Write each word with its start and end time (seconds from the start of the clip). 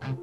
Bye. 0.00 0.15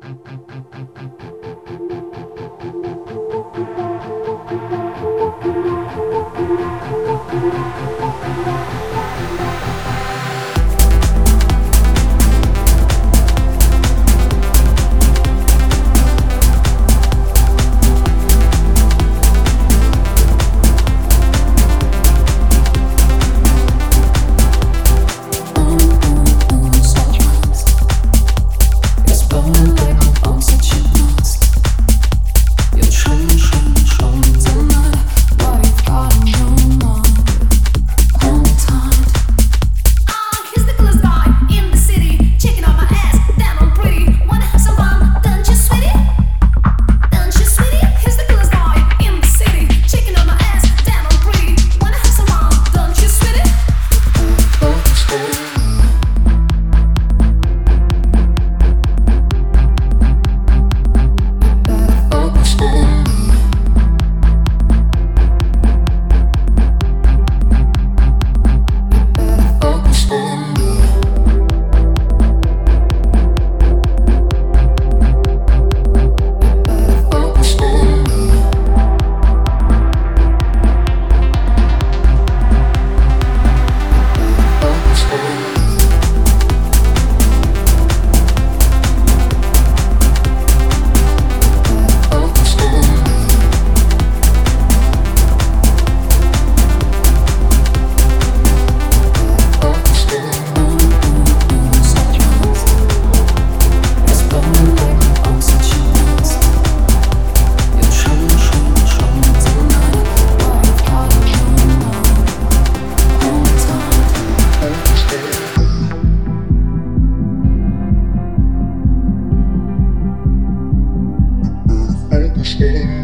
skin. 122.54 123.03